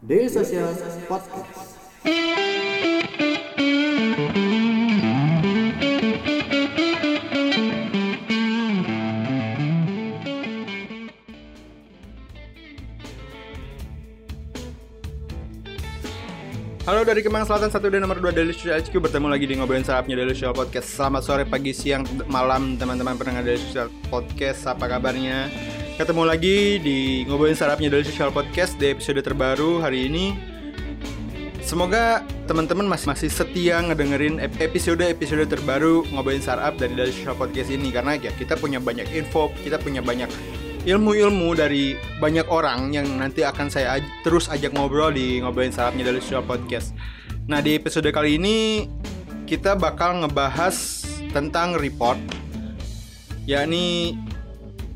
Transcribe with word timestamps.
Daily 0.00 0.32
Social 0.32 0.72
Podcast. 1.04 1.76
Halo 16.88 17.04
dari 17.04 17.20
Kemang 17.20 17.44
Selatan 17.44 17.68
1 17.68 17.92
dan 17.92 18.00
nomor 18.00 18.24
2 18.24 18.32
Daily 18.32 18.56
Social 18.56 18.80
HQ 18.80 18.96
Bertemu 18.96 19.28
lagi 19.28 19.44
di 19.44 19.52
ngobrolin 19.60 19.84
sarapnya 19.84 20.16
Daily 20.16 20.32
Social 20.32 20.56
Podcast 20.56 20.96
Selamat 20.96 21.28
sore, 21.28 21.44
pagi, 21.44 21.76
siang, 21.76 22.08
malam 22.24 22.80
teman-teman 22.80 23.20
pendengar 23.20 23.44
Daily 23.44 23.60
Social 23.60 23.92
Podcast 24.08 24.64
Apa 24.64 24.96
kabarnya? 24.96 25.52
Ketemu 26.00 26.24
lagi 26.24 26.80
di 26.80 27.28
ngobrolin 27.28 27.52
sarapnya 27.52 27.92
Daily 27.92 28.08
Social 28.08 28.32
Podcast 28.32 28.80
Di 28.80 28.88
episode 28.96 29.20
terbaru 29.20 29.84
hari 29.84 30.08
ini 30.08 30.32
Semoga 31.60 32.24
teman-teman 32.48 32.88
masih 32.88 33.12
masih 33.12 33.28
setia 33.28 33.84
ngedengerin 33.84 34.40
episode-episode 34.40 35.44
terbaru 35.44 36.08
ngobrolin 36.08 36.40
startup 36.40 36.80
dari 36.80 36.96
Daily 36.96 37.12
Social 37.12 37.36
Podcast 37.36 37.68
ini 37.68 37.92
Karena 37.92 38.16
ya 38.16 38.32
kita 38.32 38.56
punya 38.56 38.80
banyak 38.80 39.12
info, 39.12 39.52
kita 39.60 39.76
punya 39.76 40.00
banyak 40.00 40.32
ilmu-ilmu 40.88 41.52
dari 41.52 42.00
banyak 42.16 42.48
orang 42.48 42.96
yang 42.96 43.04
nanti 43.20 43.44
akan 43.44 43.68
saya 43.68 44.00
aj- 44.00 44.24
terus 44.24 44.48
ajak 44.48 44.72
ngobrol 44.72 45.12
di 45.12 45.44
ngobrolin 45.44 45.68
startupnya 45.68 46.08
dari 46.08 46.24
Social 46.24 46.40
Podcast. 46.48 46.96
Nah 47.44 47.60
di 47.60 47.76
episode 47.76 48.08
kali 48.08 48.40
ini 48.40 48.88
kita 49.44 49.76
bakal 49.76 50.24
ngebahas 50.24 51.04
tentang 51.36 51.76
report, 51.76 52.16
yakni 53.44 54.16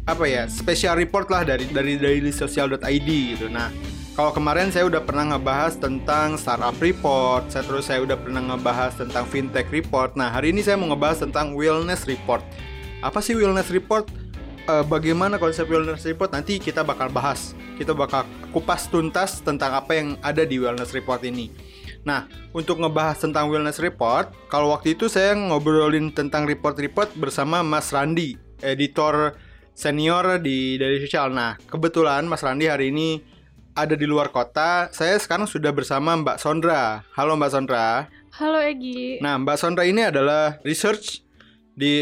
apa 0.04 0.28
ya 0.28 0.44
special 0.52 1.00
report 1.00 1.32
lah 1.32 1.48
dari 1.48 1.64
dari 1.68 1.96
dailysocial.id 1.96 3.08
gitu. 3.08 3.48
Nah 3.48 3.72
kalau 4.14 4.30
kemarin 4.30 4.70
saya 4.70 4.86
udah 4.86 5.02
pernah 5.02 5.34
ngebahas 5.34 5.74
tentang 5.80 6.38
startup 6.38 6.76
report, 6.78 7.50
saya 7.50 7.64
terus 7.66 7.88
saya 7.90 7.98
udah 8.04 8.14
pernah 8.14 8.54
ngebahas 8.54 8.94
tentang 8.94 9.24
fintech 9.26 9.66
report. 9.72 10.14
Nah 10.14 10.30
hari 10.30 10.52
ini 10.52 10.62
saya 10.62 10.76
mau 10.78 10.92
ngebahas 10.92 11.24
tentang 11.24 11.56
wellness 11.56 12.06
report. 12.06 12.44
Apa 13.02 13.18
sih 13.24 13.34
wellness 13.34 13.72
report? 13.72 14.06
Eh, 14.64 14.84
bagaimana 14.86 15.36
konsep 15.36 15.68
wellness 15.68 16.08
report 16.08 16.30
nanti 16.32 16.60
kita 16.60 16.84
bakal 16.84 17.10
bahas. 17.10 17.56
Kita 17.74 17.90
bakal 17.92 18.24
kupas 18.54 18.86
tuntas 18.86 19.42
tentang 19.42 19.76
apa 19.76 19.92
yang 19.98 20.08
ada 20.22 20.46
di 20.46 20.62
wellness 20.62 20.94
report 20.94 21.20
ini. 21.26 21.50
Nah, 22.04 22.28
untuk 22.52 22.80
ngebahas 22.80 23.16
tentang 23.16 23.48
wellness 23.48 23.80
report, 23.80 24.32
kalau 24.52 24.72
waktu 24.72 24.94
itu 24.94 25.08
saya 25.08 25.32
ngobrolin 25.32 26.12
tentang 26.12 26.44
report-report 26.44 27.16
bersama 27.16 27.64
Mas 27.64 27.88
Randi, 27.92 28.36
editor 28.60 29.36
senior 29.74 30.38
di 30.38 30.78
dari 30.78 31.02
Social. 31.02 31.34
Nah, 31.34 31.58
kebetulan 31.68 32.24
Mas 32.24 32.40
Randi 32.40 32.70
hari 32.70 32.94
ini 32.94 33.20
ada 33.74 33.98
di 33.98 34.06
luar 34.06 34.30
kota. 34.30 34.88
Saya 34.94 35.18
sekarang 35.18 35.50
sudah 35.50 35.74
bersama 35.74 36.14
Mbak 36.14 36.38
Sondra. 36.38 37.02
Halo 37.18 37.34
Mbak 37.34 37.50
Sondra. 37.50 38.06
Halo 38.38 38.62
Egi. 38.62 39.18
Nah, 39.18 39.36
Mbak 39.42 39.58
Sondra 39.58 39.82
ini 39.84 40.06
adalah 40.06 40.62
research 40.62 41.26
di 41.74 41.94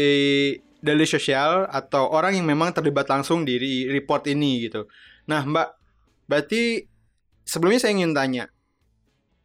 Daily 0.79 1.09
Social 1.09 1.65
atau 1.65 2.13
orang 2.13 2.37
yang 2.37 2.45
memang 2.45 2.71
terlibat 2.71 3.09
langsung 3.09 3.41
di 3.41 3.57
re- 3.57 3.89
report 3.89 4.29
ini 4.29 4.69
gitu. 4.69 4.85
Nah, 5.25 5.41
Mbak, 5.41 5.69
berarti 6.29 6.85
sebelumnya 7.41 7.81
saya 7.81 7.97
ingin 7.97 8.13
tanya, 8.13 8.45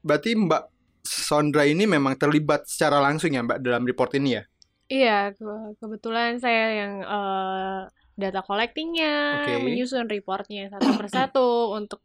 berarti 0.04 0.36
Mbak 0.36 0.62
Sondra 1.08 1.64
ini 1.64 1.88
memang 1.88 2.12
terlibat 2.20 2.68
secara 2.68 3.00
langsung 3.00 3.32
ya 3.32 3.40
Mbak 3.40 3.64
dalam 3.64 3.88
report 3.88 4.12
ini 4.20 4.36
ya? 4.36 4.42
Iya, 4.88 5.18
ke- 5.36 5.76
kebetulan 5.80 6.40
saya 6.40 6.84
yang 6.84 6.92
eh, 7.04 7.80
data 8.18 8.42
collectingnya, 8.42 9.38
Oke. 9.38 9.52
menyusun 9.62 10.10
reportnya 10.10 10.66
satu 10.68 10.90
persatu 10.98 11.72
untuk 11.78 12.02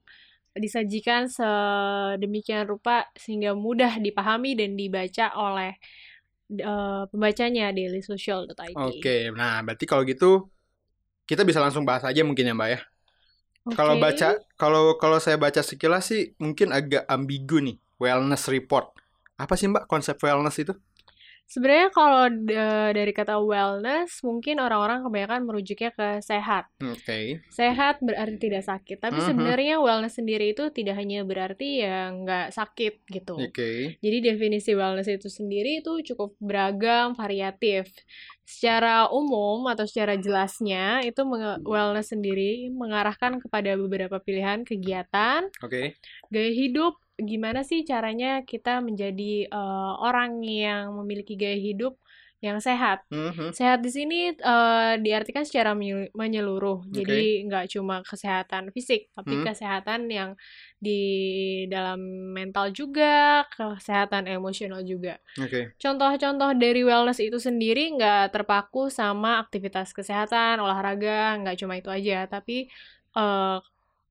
disajikan 0.53 1.25
sedemikian 1.25 2.69
rupa 2.69 3.09
sehingga 3.17 3.57
mudah 3.57 3.97
dipahami 3.97 4.53
dan 4.53 4.77
dibaca 4.77 5.33
oleh 5.33 5.73
eh, 6.53 7.03
pembacanya 7.09 7.73
dailysocial.id. 7.73 8.77
Oke, 8.77 9.33
nah 9.33 9.65
berarti 9.65 9.85
kalau 9.89 10.05
gitu 10.05 10.45
kita 11.25 11.41
bisa 11.41 11.57
langsung 11.63 11.81
bahas 11.87 12.05
aja 12.05 12.21
mungkin 12.21 12.45
ya 12.45 12.53
Mbak 12.53 12.69
ya. 12.69 12.79
Kalau 13.73 13.95
Oke. 13.97 14.03
baca, 14.03 14.29
kalau 14.59 14.83
kalau 15.01 15.17
saya 15.17 15.39
baca 15.39 15.65
sekilas 15.65 16.11
sih 16.11 16.35
mungkin 16.37 16.69
agak 16.69 17.07
ambigu 17.09 17.57
nih, 17.63 17.81
wellness 17.97 18.45
report. 18.51 18.93
Apa 19.39 19.57
sih 19.57 19.71
Mbak 19.71 19.89
konsep 19.89 20.19
wellness 20.21 20.61
itu? 20.61 20.77
Sebenarnya 21.43 21.89
kalau 21.93 22.25
eh, 22.33 22.89
dari 22.97 23.13
kata 23.13 23.37
wellness, 23.37 24.25
mungkin 24.25 24.57
orang-orang 24.57 25.05
kebanyakan 25.05 25.41
merujuknya 25.45 25.91
ke 25.93 26.07
sehat. 26.25 26.65
Oke. 26.81 27.45
Sehat 27.53 28.01
berarti 28.01 28.41
tidak 28.41 28.65
sakit, 28.65 28.97
tapi 28.97 29.21
Mhm. 29.21 29.27
sebenarnya 29.29 29.75
wellness 29.77 30.17
sendiri 30.17 30.57
itu 30.57 30.73
tidak 30.73 30.97
hanya 30.97 31.21
berarti 31.21 31.85
ya 31.85 32.09
nggak 32.09 32.57
sakit 32.57 33.05
gitu. 33.05 33.37
Oke. 33.37 34.01
Jadi 34.01 34.17
definisi 34.23 34.73
wellness 34.73 35.05
itu 35.05 35.29
sendiri 35.29 35.85
itu 35.85 36.01
cukup 36.13 36.33
beragam, 36.41 37.13
variatif. 37.13 37.85
Secara 38.43 39.07
umum 39.13 39.63
atau 39.69 39.85
secara 39.85 40.17
jelasnya 40.17 41.05
itu 41.05 41.21
wellness 41.63 42.11
sendiri 42.11 42.67
mengarahkan 42.73 43.37
kepada 43.39 43.77
beberapa 43.77 44.17
pilihan 44.19 44.65
kegiatan, 44.65 45.47
Oke. 45.61 45.95
gaya 46.33 46.51
hidup, 46.51 46.97
gimana 47.19 47.61
sih 47.61 47.85
caranya 47.85 48.41
kita 48.41 48.81
menjadi 48.81 49.47
eh, 49.47 49.91
orang 50.01 50.41
yang 50.43 50.97
memiliki 50.97 51.37
gaya 51.37 51.57
hidup 51.57 51.95
yang 52.43 52.59
sehat. 52.59 53.07
Mhm. 53.07 53.55
Sehat 53.55 53.79
di 53.79 53.87
sini 53.87 54.35
eh, 54.35 54.93
diartikan 54.99 55.47
secara 55.47 55.71
menye- 55.71 56.11
menyeluruh. 56.11 56.83
Jadi 56.91 57.47
nggak 57.47 57.65
cuma 57.71 58.03
kesehatan 58.03 58.73
fisik, 58.75 59.07
tapi 59.15 59.39
Hmm. 59.39 59.45
kesehatan 59.47 60.11
yang 60.11 60.35
di 60.75 60.99
dalam 61.71 61.99
mental 62.35 62.75
juga, 62.75 63.47
kesehatan 63.55 64.27
emosional 64.27 64.83
juga. 64.83 65.15
Oke. 65.39 65.71
Contoh-contoh 65.79 66.51
dari 66.59 66.83
wellness 66.83 67.23
itu 67.23 67.39
sendiri 67.39 67.95
nggak 67.95 68.35
terpaku 68.35 68.91
sama 68.91 69.39
aktivitas 69.39 69.95
kesehatan, 69.95 70.59
olahraga, 70.59 71.39
nggak 71.39 71.55
cuma 71.63 71.79
itu 71.79 71.87
aja. 71.87 72.27
Tapi 72.27 72.67
eh, 73.15 73.57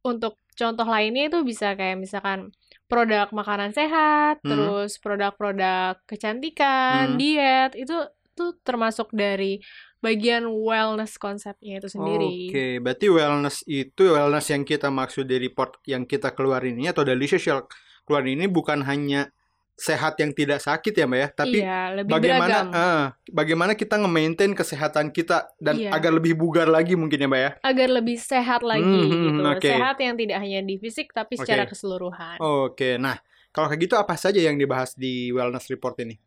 untuk 0.03 0.41
contoh 0.57 0.87
lainnya 0.89 1.29
itu 1.29 1.39
bisa 1.45 1.77
kayak 1.77 2.01
misalkan 2.01 2.49
produk 2.93 3.33
makanan 3.33 3.73
sehat, 3.73 4.45
Hmm. 4.45 4.53
terus 4.53 5.01
produk-produk 5.01 5.97
kecantikan, 6.05 7.17
Hmm. 7.17 7.19
diet, 7.19 7.73
itu 7.73 7.97
tuh 8.37 8.53
termasuk 8.61 9.09
dari 9.17 9.65
bagian 10.05 10.45
wellness 10.45 11.17
konsepnya 11.17 11.81
itu 11.81 11.89
sendiri. 11.89 12.53
Oke, 12.53 12.67
berarti 12.85 13.07
wellness 13.09 13.65
itu 13.65 14.13
wellness 14.13 14.53
yang 14.53 14.69
kita 14.69 14.93
maksud 14.93 15.25
di 15.25 15.41
report 15.41 15.81
yang 15.89 16.05
kita 16.05 16.37
keluarin 16.37 16.77
ini 16.77 16.93
atau 16.93 17.01
dari 17.07 17.25
social 17.25 17.65
keluarin 18.05 18.45
ini 18.45 18.47
bukan 18.51 18.85
hanya 18.85 19.31
sehat 19.75 20.15
yang 20.17 20.31
tidak 20.31 20.59
sakit 20.59 20.93
ya 20.93 21.05
Mbak 21.05 21.19
ya, 21.19 21.29
tapi 21.33 21.59
iya, 21.59 21.81
lebih 21.91 22.13
bagaimana 22.13 22.57
eh, 22.69 23.05
bagaimana 23.27 23.73
kita 23.73 23.97
nge-maintain 23.97 24.53
kesehatan 24.53 25.11
kita 25.11 25.51
dan 25.57 25.75
Iya. 25.75 25.91
agar 25.91 26.13
lebih 26.13 26.35
bugar 26.35 26.69
lagi 26.69 26.93
mungkin 26.95 27.19
ya 27.19 27.27
Mbak 27.27 27.41
ya. 27.41 27.51
agar 27.61 27.89
lebih 27.91 28.17
sehat 28.17 28.61
lagi 28.63 28.85
Hmm, 28.85 29.11
gitu. 29.11 29.41
oke. 29.43 29.67
Sehat 29.67 29.97
yang 29.99 30.15
tidak 30.15 30.39
hanya 30.39 30.61
di 30.61 30.77
fisik 30.77 31.11
tapi 31.11 31.35
secara 31.35 31.65
Oke. 31.65 31.73
keseluruhan. 31.73 32.37
Oke, 32.39 32.95
nah 32.97 33.17
kalau 33.51 33.67
kayak 33.67 33.83
gitu 33.83 33.95
apa 33.97 34.15
saja 34.15 34.39
yang 34.39 34.55
dibahas 34.55 34.93
di 34.93 35.29
wellness 35.29 35.67
report 35.67 35.99
ini? 36.01 36.21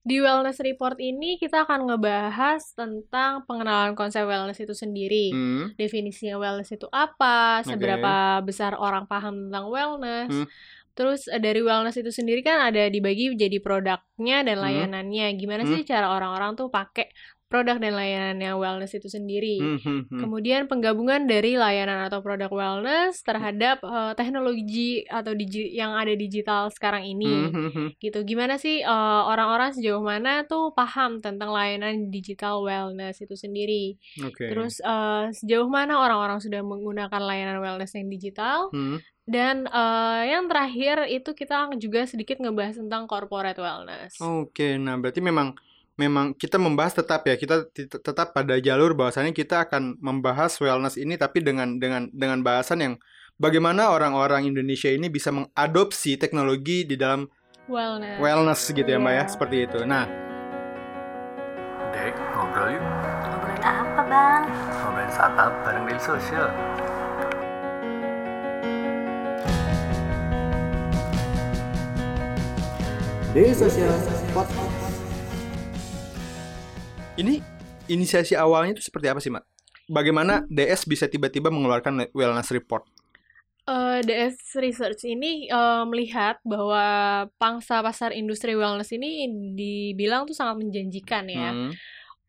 Di 0.00 0.20
wellness 0.20 0.60
report 0.60 1.00
ini 1.00 1.40
kita 1.40 1.64
akan 1.64 1.88
ngebahas 1.88 2.60
tentang 2.76 3.40
pengenalan 3.42 3.96
konsep 3.96 4.20
wellness 4.22 4.60
itu 4.60 4.76
sendiri. 4.76 5.32
Hmm, 5.32 5.72
Definisinya 5.74 6.36
wellness 6.36 6.70
itu 6.70 6.84
apa, 6.92 7.64
seberapa 7.64 8.12
besar 8.44 8.76
orang 8.76 9.08
paham 9.08 9.48
tentang 9.48 9.64
wellness. 9.66 10.28
Hmm. 10.30 10.46
Terus 10.94 11.26
eh, 11.26 11.40
dari 11.42 11.60
wellness 11.66 11.96
itu 11.98 12.10
sendiri 12.14 12.40
kan 12.46 12.70
ada 12.70 12.86
dibagi 12.94 13.34
jadi 13.34 13.58
produknya 13.58 14.36
dan 14.46 14.56
Hmm. 14.58 14.64
layanannya. 14.64 15.26
Gimana 15.40 15.62
Hmm. 15.66 15.70
sih 15.74 15.80
cara 15.90 16.06
orang-orang 16.14 16.50
tuh 16.58 16.66
pakai 16.70 17.10
produk 17.46 17.76
dan 17.78 17.94
layanannya 17.94 18.50
wellness 18.56 18.96
itu 18.96 19.06
sendiri. 19.06 19.60
hmm, 19.62 19.78
hmm, 19.78 20.00
hmm. 20.10 20.20
Kemudian 20.24 20.66
penggabungan 20.66 21.28
dari 21.28 21.54
layanan 21.54 22.08
atau 22.08 22.18
produk 22.24 22.50
wellness 22.50 23.22
terhadap 23.22 23.78
eh, 23.84 24.12
teknologi 24.18 25.04
atau 25.06 25.32
digi- 25.36 25.70
yang 25.70 25.94
ada 25.94 26.10
digital 26.16 26.72
sekarang 26.72 27.04
ini 27.06 27.30
Hmm, 27.30 27.50
hmm, 27.52 27.70
hmm. 27.70 27.88
gitu. 28.00 28.18
Gimana 28.26 28.58
sih 28.58 28.82
eh, 28.82 29.22
orang-orang 29.28 29.70
sejauh 29.76 30.02
mana 30.02 30.42
tuh 30.48 30.74
paham 30.74 31.22
tentang 31.22 31.52
layanan 31.54 32.10
digital 32.10 32.64
wellness 32.64 33.22
itu 33.22 33.36
sendiri? 33.38 33.94
Oke. 34.24 34.50
Terus 34.50 34.80
eh, 34.82 35.24
sejauh 35.30 35.70
mana 35.70 36.00
orang-orang 36.00 36.42
sudah 36.42 36.64
menggunakan 36.64 37.22
layanan 37.22 37.62
wellness 37.62 37.94
yang 37.94 38.10
digital? 38.10 38.72
Hmm, 38.74 38.98
Dan 39.24 39.64
eh, 39.70 40.22
yang 40.36 40.50
terakhir 40.50 41.08
itu 41.08 41.32
kita 41.32 41.72
juga 41.80 42.04
sedikit 42.04 42.36
ngebahas 42.42 42.76
tentang 42.76 43.08
corporate 43.08 43.56
wellness. 43.56 44.20
Oke, 44.20 44.76
nah 44.76 44.98
berarti 45.00 45.24
memang 45.24 45.56
memang 45.94 46.34
kita 46.34 46.58
membahas 46.58 46.98
tetap 46.98 47.22
ya 47.22 47.38
kita 47.38 47.70
tetap 47.86 48.34
pada 48.34 48.58
jalur 48.58 48.98
bahwasannya 48.98 49.30
kita 49.30 49.62
akan 49.62 49.94
membahas 50.02 50.58
wellness 50.58 50.98
ini 50.98 51.14
tapi 51.14 51.38
dengan 51.38 51.78
dengan 51.78 52.10
dengan 52.10 52.42
bahasan 52.42 52.78
yang 52.82 52.94
bagaimana 53.38 53.94
orang-orang 53.94 54.50
Indonesia 54.50 54.90
ini 54.90 55.06
bisa 55.06 55.30
mengadopsi 55.30 56.18
teknologi 56.18 56.82
di 56.82 56.98
dalam 56.98 57.30
Wellness. 57.64 58.18
wellness 58.20 58.60
gitu 58.68 58.84
ya 58.84 58.98
Mbak 58.98 59.14
ya 59.14 59.16
Iya. 59.16 59.30
seperti 59.30 59.56
itu. 59.64 59.78
Nah, 59.86 60.04
Dek, 61.94 62.14
ngobrol 62.34 62.74
yuk. 62.74 62.82
Ngobrolin 63.24 63.62
apa 63.62 64.00
bang? 64.04 64.42
Ngobrolin 64.82 65.10
startup 65.14 65.52
bareng 65.62 65.84
Daily 65.86 66.02
Social. 66.02 66.48
Daily 73.34 73.54
Social 73.54 73.90
Podcast. 74.30 74.83
Ini 77.14 77.38
inisiasi 77.86 78.34
awalnya 78.34 78.74
itu 78.74 78.82
seperti 78.82 79.06
apa 79.06 79.20
sih, 79.22 79.30
Mak? 79.30 79.44
Bagaimana 79.86 80.42
DS 80.48 80.88
bisa 80.88 81.06
tiba-tiba 81.06 81.52
mengeluarkan 81.52 82.10
wellness 82.16 82.50
report? 82.50 82.88
Eh, 83.64 84.00
DS 84.04 84.60
Research 84.60 85.08
ini 85.08 85.48
eh, 85.48 85.84
melihat 85.88 86.40
bahwa 86.44 86.84
pangsa 87.40 87.80
pasar 87.80 88.12
industri 88.12 88.52
wellness 88.58 88.92
ini 88.92 89.28
dibilang 89.56 90.28
tuh 90.28 90.36
sangat 90.36 90.60
menjanjikan 90.60 91.24
ya. 91.30 91.50
Hmm, 91.52 91.72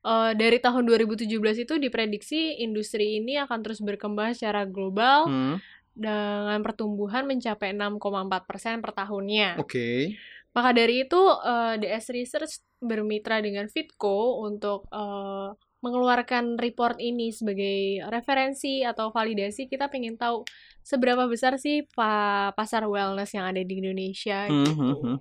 Eh, 0.05 0.31
dari 0.37 0.61
tahun 0.61 0.85
2017 0.85 1.65
itu 1.65 1.81
diprediksi 1.81 2.61
industri 2.61 3.17
ini 3.17 3.41
akan 3.41 3.65
terus 3.65 3.81
berkembang 3.81 4.37
secara 4.37 4.61
global 4.61 5.25
hmm, 5.25 5.57
dengan 5.97 6.61
pertumbuhan 6.61 7.25
mencapai 7.25 7.73
6,4% 7.73 8.85
per 8.85 8.93
tahunnya. 8.93 9.57
Oke. 9.57 10.13
Maka 10.55 10.69
dari 10.71 11.03
itu, 11.03 11.19
eh, 11.43 11.75
DS 11.83 12.05
Research 12.15 12.53
bermitra 12.79 13.43
dengan 13.43 13.67
Fitco 13.67 14.39
untuk 14.47 14.87
eh, 14.89 15.49
mengeluarkan 15.85 16.57
report 16.57 16.97
ini 16.97 17.29
sebagai 17.29 18.01
referensi 18.09 18.81
atau 18.81 19.13
validasi. 19.13 19.69
Kita 19.69 19.85
pengen 19.91 20.17
tahu 20.17 20.41
seberapa 20.81 21.29
besar 21.29 21.61
sih 21.61 21.85
pa- 21.93 22.49
pasar 22.57 22.89
wellness 22.89 23.35
yang 23.37 23.45
ada 23.45 23.61
di 23.61 23.73
Indonesia 23.77 24.49
Hmm, 24.49 24.65
gitu. 24.65 24.73
hmm, 24.73 24.95
hmm. 25.03 25.17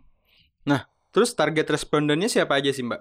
Nah, 0.69 0.81
terus 1.13 1.37
target 1.37 1.67
respondennya 1.69 2.29
siapa 2.33 2.57
aja 2.57 2.73
sih, 2.73 2.85
Mbak? 2.85 3.01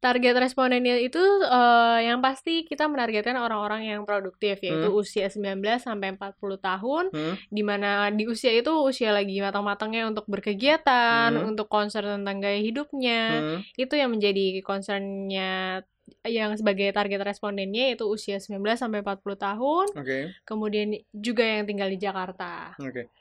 Target 0.00 0.32
respondennya 0.40 0.96
itu 0.96 1.20
eh, 1.44 1.98
yang 2.08 2.24
pasti 2.24 2.64
kita 2.64 2.88
menargetkan 2.88 3.36
orang-orang 3.36 3.84
yang 3.84 4.08
produktif 4.08 4.56
yaitu 4.64 4.88
Hmm. 4.88 4.96
usia 4.96 5.28
19 5.28 5.84
sampai 5.84 6.16
40 6.16 6.56
tahun 6.56 7.12
Hmm, 7.12 7.36
di 7.52 7.60
mana 7.60 8.08
di 8.08 8.24
usia 8.24 8.48
itu 8.48 8.72
usia 8.80 9.12
lagi 9.12 9.36
matang-matangnya 9.44 10.08
untuk 10.08 10.24
berkegiatan, 10.24 11.36
Hmm. 11.36 11.52
untuk 11.52 11.68
concern 11.68 12.24
tentang 12.24 12.40
gaya 12.40 12.64
hidupnya. 12.64 13.44
hmm, 13.44 13.60
Itu 13.76 13.92
yang 14.00 14.16
menjadi 14.16 14.64
concernnya 14.64 15.84
yang 16.24 16.56
sebagai 16.56 16.90
target 16.96 17.20
respondennya 17.20 17.92
yaitu 17.92 18.08
usia 18.08 18.40
19 18.40 18.80
sampai 18.80 19.04
40 19.04 19.36
tahun, 19.36 19.86
Oke. 20.00 20.32
kemudian 20.48 20.96
juga 21.12 21.44
yang 21.44 21.68
tinggal 21.68 21.92
di 21.92 22.00
Jakarta. 22.00 22.72
Oke. 22.80 23.12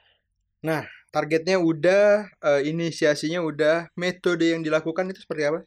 Nah, 0.64 0.88
targetnya 1.12 1.60
udah, 1.60 2.28
eh, 2.40 2.62
inisiasinya 2.72 3.44
udah, 3.44 3.92
metode 4.00 4.48
yang 4.56 4.64
dilakukan 4.64 5.12
itu 5.12 5.22
seperti 5.28 5.44
apa? 5.48 5.60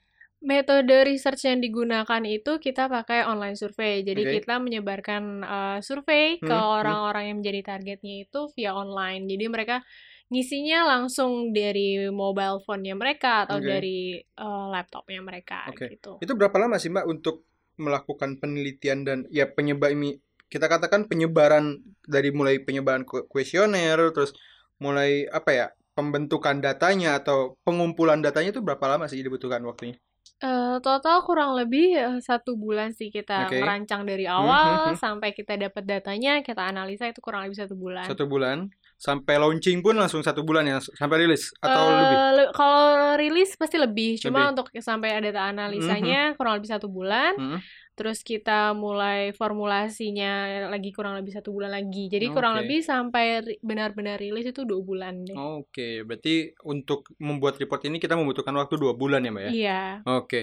Metode 0.43 1.06
research 1.06 1.47
yang 1.47 1.62
digunakan 1.62 2.23
itu 2.27 2.59
kita 2.59 2.91
pakai 2.91 3.23
online 3.31 3.55
survey. 3.55 4.03
Jadi 4.03 4.23
Oke. 4.27 4.33
kita 4.43 4.59
menyebarkan 4.59 5.23
eh, 5.47 5.79
survei 5.87 6.43
ke 6.43 6.50
Hmm, 6.50 6.59
hmm. 6.59 6.77
orang-orang 6.83 7.25
yang 7.31 7.37
menjadi 7.39 7.61
targetnya 7.62 8.27
itu 8.27 8.50
via 8.59 8.75
online. 8.75 9.31
Jadi 9.31 9.44
mereka 9.47 9.87
ngisinya 10.35 10.83
langsung 10.83 11.55
dari 11.55 12.11
mobile 12.11 12.59
phone-nya 12.67 12.99
mereka 12.99 13.47
atau 13.47 13.62
Oke. 13.62 13.71
dari 13.71 14.19
eh, 14.19 14.67
laptopnya 14.75 15.23
mereka 15.23 15.71
Oke. 15.71 15.94
gitu. 15.94 16.19
Itu 16.19 16.35
berapa 16.35 16.59
lama 16.59 16.75
sih, 16.83 16.91
Mbak, 16.91 17.06
untuk 17.06 17.47
melakukan 17.79 18.43
penelitian 18.43 19.06
dan 19.06 19.19
ya 19.31 19.47
penyebar 19.49 19.94
ini 19.94 20.19
kita 20.53 20.69
katakan 20.69 21.09
penyebaran 21.09 21.81
dari 22.05 22.29
mulai 22.29 22.61
penyebaran 22.61 23.09
ku- 23.09 23.25
kuesioner 23.25 23.97
terus 24.12 24.37
mulai 24.77 25.25
apa 25.33 25.50
ya 25.56 25.67
pembentukan 25.97 26.61
datanya 26.61 27.17
atau 27.17 27.56
pengumpulan 27.65 28.21
datanya 28.21 28.53
itu 28.53 28.61
berapa 28.61 28.85
lama 28.85 29.09
sih 29.09 29.25
dibutuhkan 29.25 29.65
waktunya? 29.65 29.97
Eh, 30.43 30.77
total 30.83 31.23
kurang 31.23 31.55
lebih 31.55 31.94
eh, 31.94 32.19
satu 32.19 32.59
bulan 32.59 32.91
sih 32.91 33.15
kita 33.15 33.47
Oke. 33.47 33.62
merancang 33.62 34.03
dari 34.03 34.27
Hmm, 34.27 34.43
hmm, 34.43 34.43
awal 34.43 34.79
hmm. 34.91 34.99
sampai 34.99 35.31
kita 35.39 35.55
dapat 35.55 35.87
datanya, 35.87 36.43
kita 36.43 36.67
analisa 36.67 37.06
itu 37.06 37.23
kurang 37.23 37.47
lebih 37.47 37.62
satu 37.62 37.79
bulan. 37.79 38.11
Satu 38.11 38.27
bulan 38.27 38.67
sampai 39.03 39.35
launching 39.35 39.83
pun 39.83 39.99
langsung 39.99 40.23
satu 40.23 40.47
bulan 40.47 40.63
ya 40.63 40.79
sampai 40.79 41.27
rilis 41.27 41.51
atau 41.59 41.83
Eh, 41.83 41.99
lebih? 41.99 42.19
le- 42.39 42.53
kalau 42.55 43.19
rilis 43.19 43.51
pasti 43.59 43.75
lebih, 43.75 44.15
cuma 44.23 44.47
Lebih. 44.47 44.51
untuk 44.55 44.67
sampai 44.79 45.11
ada 45.19 45.27
data 45.35 45.51
analisanya 45.51 46.39
kurang 46.39 46.63
lebih 46.63 46.71
satu 46.71 46.87
bulan. 46.87 47.35
Hmm, 47.35 47.59
Terus 47.93 48.25
kita 48.25 48.73
mulai 48.73 49.37
formulasinya 49.37 50.65
lagi 50.73 50.97
kurang 50.97 51.13
lebih 51.21 51.37
satu 51.37 51.53
bulan 51.53 51.77
lagi. 51.77 52.09
Jadi 52.09 52.33
kurang 52.33 52.57
Oke. 52.57 52.65
lebih 52.65 52.81
sampai 52.81 53.43
benar-benar 53.61 54.17
rilis 54.17 54.49
itu 54.49 54.65
dua 54.65 54.81
bulan 54.81 55.29
deh. 55.29 55.37
Oke, 55.37 56.01
berarti 56.01 56.57
untuk 56.65 57.13
membuat 57.21 57.61
report 57.61 57.85
ini 57.85 58.01
kita 58.01 58.17
membutuhkan 58.17 58.57
waktu 58.57 58.81
dua 58.81 58.97
bulan 58.97 59.21
ya, 59.27 59.31
Mbak 59.35 59.45
ya? 59.45 59.51
Iya. 59.53 59.81
Oke. 60.09 60.41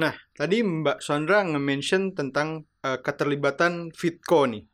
Nah, 0.00 0.16
tadi 0.32 0.64
Mbak 0.64 1.04
Sondra 1.04 1.44
nge-mention 1.44 2.16
tentang 2.16 2.64
eh, 2.80 2.96
keterlibatan 2.96 3.92
Fitco 3.92 4.48
nih. 4.48 4.64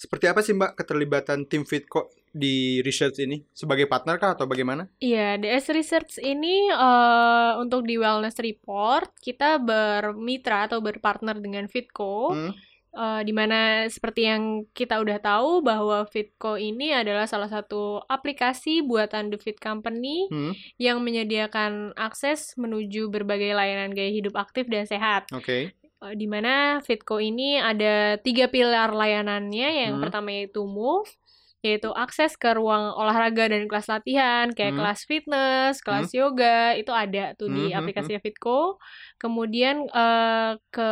Seperti 0.00 0.32
apa 0.32 0.40
sih 0.40 0.56
Mbak 0.56 0.80
keterlibatan 0.80 1.44
tim 1.44 1.68
Fitco 1.68 2.08
di 2.32 2.80
research 2.80 3.20
ini? 3.20 3.44
Sebagai 3.52 3.84
partner 3.84 4.16
kah 4.16 4.32
atau 4.32 4.48
bagaimana? 4.48 4.88
Iya, 4.96 5.36
DS 5.36 5.68
Research 5.76 6.16
ini 6.24 6.72
eh, 6.72 7.52
untuk 7.60 7.84
di 7.84 8.00
Wellness 8.00 8.40
Report 8.40 9.12
kita 9.20 9.60
bermitra 9.60 10.72
atau 10.72 10.80
berpartner 10.80 11.36
dengan 11.36 11.68
Fitco. 11.68 12.32
Hmm, 12.32 12.56
Eh, 12.90 13.22
di 13.22 13.30
mana 13.30 13.86
seperti 13.86 14.26
yang 14.26 14.66
kita 14.74 14.98
udah 14.98 15.22
tahu 15.22 15.62
bahwa 15.62 16.02
Fitco 16.10 16.58
ini 16.58 16.90
adalah 16.90 17.22
salah 17.30 17.46
satu 17.46 18.02
aplikasi 18.10 18.82
buatan 18.82 19.30
The 19.30 19.38
Fit 19.38 19.62
Company 19.62 20.26
hmm, 20.26 20.52
yang 20.74 20.98
menyediakan 20.98 21.94
akses 21.94 22.58
menuju 22.58 23.06
berbagai 23.06 23.54
layanan 23.54 23.94
gaya 23.94 24.10
hidup 24.10 24.34
aktif 24.34 24.66
dan 24.66 24.90
sehat. 24.90 25.30
Oke. 25.30 25.70
Eh, 25.70 25.79
Di 26.00 26.24
mana 26.24 26.80
Fitco 26.80 27.20
ini 27.20 27.60
ada 27.60 28.16
tiga 28.24 28.48
pilar 28.48 28.88
layanannya. 28.96 29.68
Yang 29.84 29.94
Hmm. 29.96 30.02
pertama 30.02 30.28
yaitu 30.32 30.64
Move, 30.64 31.12
yaitu 31.60 31.92
akses 31.92 32.40
ke 32.40 32.56
ruang 32.56 32.96
olahraga 32.96 33.52
dan 33.52 33.68
kelas 33.68 33.84
latihan, 33.92 34.48
kayak 34.56 34.72
Hmm. 34.72 34.80
kelas 34.80 35.00
fitness, 35.04 35.84
kelas 35.84 36.08
yoga, 36.16 36.72
itu 36.80 36.88
ada 36.88 37.36
tuh 37.36 37.52
di 37.52 37.68
Hmm, 37.68 37.84
hmm, 37.84 38.16
hmm. 38.16 38.22
Fitco. 38.24 38.80
Kemudian 39.20 39.84
eh, 39.92 40.52
ke 40.72 40.88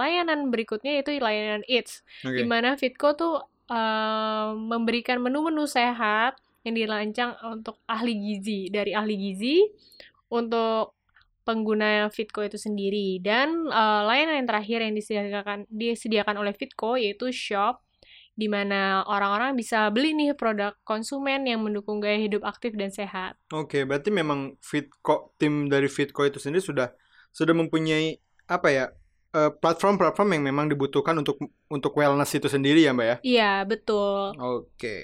layanan 0.00 0.48
berikutnya 0.48 1.04
itu 1.04 1.20
layanan 1.20 1.60
Eats, 1.68 2.00
Oke. 2.24 2.40
di 2.40 2.44
mana 2.48 2.80
Fitco 2.80 3.12
tuh 3.12 3.34
eh, 3.68 4.48
memberikan 4.56 5.20
menu-menu 5.20 5.68
sehat 5.68 6.40
yang 6.64 6.74
dirancang 6.80 7.36
untuk 7.44 7.76
ahli 7.84 8.16
gizi, 8.16 8.72
dari 8.72 8.96
ahli 8.96 9.14
gizi 9.20 9.68
untuk 10.32 10.95
pengguna 11.46 12.10
Fitco 12.10 12.42
itu 12.42 12.58
sendiri 12.58 13.22
dan 13.22 13.70
eh, 13.70 14.00
layanan 14.02 14.42
yang 14.42 14.48
terakhir 14.50 14.78
yang 14.82 14.94
disediakan 14.98 15.58
disediakan 15.70 16.36
oleh 16.42 16.52
Fitco 16.52 16.98
yaitu 16.98 17.30
Shop 17.30 17.86
di 18.36 18.52
mana 18.52 19.00
orang-orang 19.08 19.56
bisa 19.56 19.88
beli 19.88 20.12
nih 20.12 20.36
produk 20.36 20.76
konsumen 20.84 21.48
yang 21.48 21.64
mendukung 21.64 22.04
gaya 22.04 22.20
hidup 22.20 22.44
aktif 22.44 22.76
dan 22.76 22.92
sehat. 22.92 23.38
Oke, 23.48 23.88
berarti 23.88 24.12
memang 24.12 24.60
Fitco 24.60 25.32
tim 25.40 25.72
dari 25.72 25.88
Fitco 25.88 26.26
itu 26.28 26.36
sendiri 26.36 26.60
sudah 26.60 26.92
sudah 27.32 27.56
mempunyai 27.56 28.20
apa 28.50 28.68
ya? 28.68 28.86
eh, 29.36 29.52
platform-platform 29.52 30.28
yang 30.38 30.42
memang 30.48 30.66
dibutuhkan 30.72 31.12
untuk 31.20 31.36
untuk 31.68 31.92
wellness 31.92 32.32
itu 32.32 32.48
sendiri 32.48 32.88
ya, 32.88 32.96
Mbak 32.96 33.06
ya? 33.06 33.16
Iya, 33.20 33.52
betul. 33.68 34.32
Oke. 34.40 34.96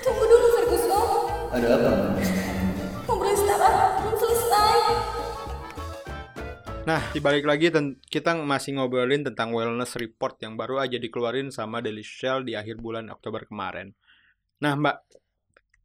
Tunggu 0.00 0.24
dulu 0.24 0.46
Ferguson. 0.56 1.08
Ada 1.52 1.66
apa? 1.76 1.92
Ngobrolin 3.04 3.36
startup 3.36 3.72
belum 3.76 3.95
selesai. 4.26 4.78
Nah, 6.86 7.02
dibalik 7.10 7.42
lagi 7.46 7.70
kita 8.06 8.38
masih 8.38 8.78
ngobrolin 8.78 9.26
tentang 9.26 9.50
wellness 9.50 9.98
report 9.98 10.38
yang 10.42 10.54
baru 10.54 10.78
aja 10.82 10.98
dikeluarin 10.98 11.50
sama 11.50 11.82
Daily 11.82 12.06
Shell 12.06 12.46
di 12.46 12.54
akhir 12.54 12.78
bulan 12.78 13.10
Oktober 13.10 13.42
kemarin. 13.46 13.90
Nah, 14.62 14.78
Mbak, 14.78 14.96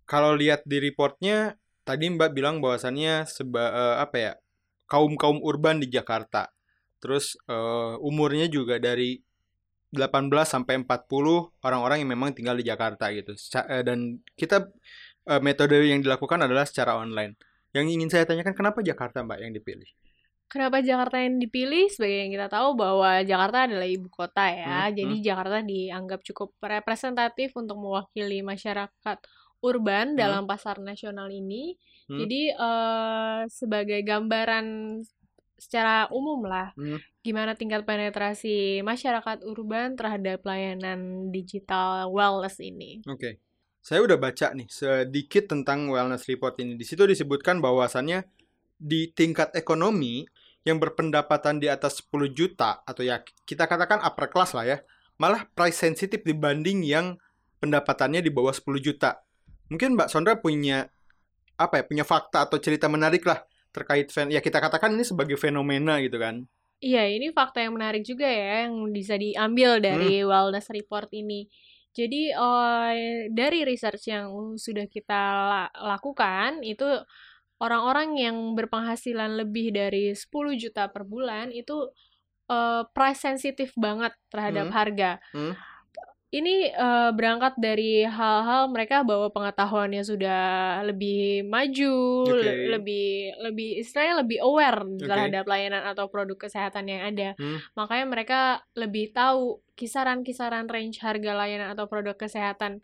kalau 0.05 0.37
lihat 0.37 0.61
di 0.69 0.77
reportnya, 0.77 1.57
tadi 1.81 2.05
Mbak 2.05 2.37
bilang 2.37 2.61
bahwasannya 2.61 3.25
seba, 3.25 3.63
eh, 3.73 3.95
apa 3.97 4.17
ya, 4.17 4.33
kaum-kaum 4.85 5.41
urban 5.41 5.81
di 5.81 5.89
Jakarta. 5.89 6.53
Terus 7.01 7.33
eh, 7.49 7.93
umurnya 7.97 8.45
juga 8.45 8.77
dari 8.77 9.17
18 9.91 10.47
sampai 10.47 10.85
40 10.85 11.51
orang-orang 11.65 11.97
yang 12.05 12.11
memang 12.15 12.31
tinggal 12.31 12.55
di 12.55 12.63
Jakarta 12.63 13.09
gitu. 13.09 13.33
Eh, 13.33 13.83
dan 13.83 14.21
kita 14.37 14.69
eh, 15.27 15.41
metode 15.41 15.81
yang 15.81 16.05
dilakukan 16.05 16.45
adalah 16.45 16.63
secara 16.69 16.95
online. 17.01 17.35
Yang 17.71 17.85
ingin 17.95 18.09
saya 18.11 18.23
tanyakan 18.27 18.55
kenapa 18.55 18.79
Jakarta, 18.83 19.23
Mbak, 19.23 19.39
yang 19.39 19.53
dipilih? 19.55 19.89
Kenapa 20.51 20.83
Jakarta 20.83 21.15
yang 21.23 21.39
dipilih? 21.39 21.87
Sebagai 21.87 22.27
yang 22.27 22.31
kita 22.35 22.47
tahu 22.51 22.75
bahwa 22.75 23.23
Jakarta 23.23 23.71
adalah 23.71 23.87
ibu 23.87 24.11
kota 24.11 24.51
ya. 24.51 24.91
Hmm, 24.91 24.95
Jadi 24.99 25.15
Jakarta 25.23 25.63
dianggap 25.63 26.19
cukup 26.27 26.59
representatif 26.59 27.55
untuk 27.55 27.79
mewakili 27.79 28.43
masyarakat 28.43 29.17
urban 29.63 30.19
dalam 30.19 30.43
pasar 30.43 30.83
nasional 30.83 31.31
ini. 31.31 31.79
Hmm. 32.11 32.19
Jadi 32.19 32.51
eh, 32.51 33.39
sebagai 33.47 34.03
gambaran 34.03 34.99
secara 35.55 36.09
umum 36.11 36.43
lah, 36.43 36.73
Hmm. 36.75 36.99
gimana 37.23 37.53
tingkat 37.55 37.85
penetrasi 37.87 38.81
masyarakat 38.83 39.45
urban 39.47 39.95
terhadap 39.95 40.43
layanan 40.43 41.31
digital 41.31 42.11
wellness 42.11 42.59
ini. 42.59 42.99
Oke. 43.07 43.39
Saya 43.81 44.05
udah 44.05 44.17
baca 44.21 44.53
nih 44.53 44.69
sedikit 44.69 45.49
tentang 45.49 45.89
wellness 45.89 46.29
report 46.29 46.61
ini. 46.61 46.77
Di 46.77 46.85
situ 46.85 47.01
disebutkan 47.09 47.57
bahwasannya 47.57 48.29
di 48.77 49.09
tingkat 49.09 49.57
ekonomi 49.57 50.25
yang 50.61 50.77
berpendapatan 50.77 51.57
di 51.57 51.65
atas 51.65 52.05
10 52.05 52.29
juta 52.29 52.85
atau 52.85 53.01
ya 53.01 53.25
kita 53.25 53.65
katakan 53.65 53.97
upper 54.05 54.29
class 54.29 54.53
lah 54.53 54.65
ya, 54.69 54.77
malah 55.17 55.49
price 55.57 55.81
sensitive 55.81 56.21
dibanding 56.21 56.85
yang 56.85 57.17
pendapatannya 57.57 58.21
di 58.21 58.29
bawah 58.29 58.53
10 58.53 58.77
juta. 58.77 59.25
Mungkin 59.73 59.97
Mbak 59.97 60.09
Sondra 60.13 60.37
punya 60.37 60.85
apa 61.57 61.81
ya 61.81 61.83
punya 61.85 62.05
fakta 62.05 62.45
atau 62.45 62.57
cerita 62.57 62.89
menarik 62.89 63.21
lah 63.25 63.45
terkait 63.69 64.09
fen 64.09 64.33
ya 64.33 64.41
kita 64.41 64.57
katakan 64.57 64.93
ini 64.93 65.05
sebagai 65.05 65.41
fenomena 65.41 65.97
gitu 66.01 66.21
kan. 66.21 66.45
Iya, 66.81 67.13
ini 67.13 67.29
fakta 67.29 67.61
yang 67.61 67.77
menarik 67.77 68.01
juga 68.01 68.25
ya 68.25 68.65
yang 68.65 68.89
bisa 68.89 69.13
diambil 69.13 69.77
dari 69.77 70.25
wellness 70.25 70.73
report 70.73 71.13
ini. 71.13 71.45
Jadi 71.91 72.31
eh, 72.31 73.27
dari 73.31 73.59
research 73.67 74.03
yang 74.07 74.55
sudah 74.55 74.85
kita 74.87 75.19
la- 75.51 75.73
lakukan 75.95 76.63
itu 76.63 76.87
orang-orang 77.61 78.17
yang 78.19 78.37
berpenghasilan 78.57 79.37
lebih 79.45 79.71
dari 79.75 80.13
10 80.17 80.55
juta 80.57 80.89
per 80.89 81.03
bulan 81.07 81.51
itu 81.53 81.91
eh, 82.51 82.83
price 82.95 83.21
sensitif 83.23 83.73
banget 83.79 84.13
terhadap 84.33 84.67
Hmm. 84.69 84.75
harga. 84.75 85.11
Hmm. 85.33 85.53
Ini 86.31 86.71
eh, 86.71 87.11
berangkat 87.11 87.59
dari 87.59 88.07
hal-hal 88.07 88.71
mereka 88.71 89.03
bahwa 89.03 89.27
pengetahuannya 89.35 89.99
sudah 89.99 90.39
lebih 90.87 91.43
maju, 91.43 91.95
Oke. 92.31 92.39
le- 92.39 92.79
lebih 92.79 93.07
lebih 93.43 93.69
istilahnya 93.83 94.23
lebih 94.23 94.39
aware 94.39 94.79
terhadap 94.95 95.43
layanan 95.43 95.83
atau 95.91 96.07
produk 96.07 96.39
kesehatan 96.39 96.87
yang 96.87 97.03
ada. 97.11 97.35
Hmm. 97.35 97.59
Makanya 97.75 98.05
mereka 98.07 98.39
lebih 98.79 99.11
tahu 99.11 99.59
kisaran-kisaran 99.75 100.71
range 100.71 101.03
harga 101.03 101.31
layanan 101.35 101.75
atau 101.75 101.91
produk 101.91 102.15
kesehatan 102.15 102.79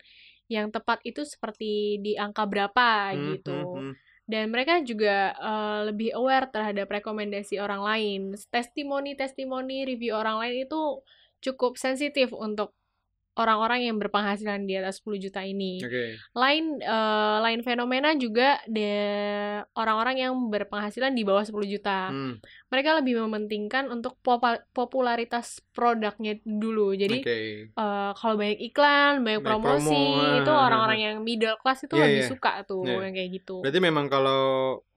yang 0.52 0.68
tepat 0.68 1.00
itu 1.08 1.24
seperti 1.24 2.04
di 2.04 2.20
angka 2.20 2.44
berapa 2.44 3.16
Hmm, 3.16 3.24
gitu. 3.32 3.56
hmm, 3.56 3.80
hmm. 3.80 3.94
Dan 4.28 4.52
mereka 4.52 4.84
juga 4.84 5.32
eh, 5.32 5.80
lebih 5.88 6.12
aware 6.20 6.52
terhadap 6.52 6.84
rekomendasi 6.92 7.56
orang 7.64 7.80
lain. 7.80 8.20
Testimoni-testimoni 8.52 9.88
review 9.88 10.12
orang 10.12 10.36
lain 10.36 10.68
itu 10.68 11.00
cukup 11.40 11.80
sensitif 11.80 12.34
untuk 12.36 12.74
orang-orang 13.38 13.86
yang 13.86 13.96
berpenghasilan 13.96 14.66
di 14.66 14.74
atas 14.74 14.98
10 15.00 15.16
juta 15.16 15.40
ini. 15.40 15.78
Oke. 15.78 16.18
Lain 16.34 16.82
eh, 16.82 17.36
lain 17.38 17.62
fenomena 17.62 18.12
juga 18.18 18.58
de 18.66 18.90
orang-orang 19.72 20.26
yang 20.26 20.32
berpenghasilan 20.50 21.14
di 21.14 21.22
bawah 21.22 21.46
10 21.46 21.54
juta. 21.64 22.10
Hmm. 22.10 22.42
Mereka 22.68 22.98
lebih 22.98 23.22
mementingkan 23.22 23.88
untuk 23.88 24.18
popa- 24.20 24.66
popularitas 24.74 25.62
produknya 25.70 26.36
dulu. 26.42 26.92
Jadi 26.92 27.18
Oke. 27.22 27.38
eh, 27.70 28.10
kalau 28.12 28.34
banyak 28.34 28.58
iklan, 28.60 29.22
banyak 29.22 29.40
Banyak 29.40 29.46
promosi, 29.46 29.94
promo, 29.94 30.38
itu 30.42 30.52
ah, 30.52 30.60
orang-orang 30.66 30.98
yang 30.98 31.16
middle 31.22 31.56
class 31.62 31.86
itu 31.86 31.94
Iya, 31.94 32.04
lebih 32.04 32.22
iya. 32.26 32.30
suka 32.30 32.52
tuh 32.66 32.82
Iya. 32.82 33.06
yang 33.06 33.14
kayak 33.14 33.30
gitu. 33.38 33.56
Berarti 33.62 33.80
memang 33.80 34.06
kalau 34.10 34.42